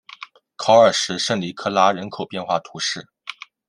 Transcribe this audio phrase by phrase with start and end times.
[0.55, 3.07] 考尔什圣尼科拉人口变化图示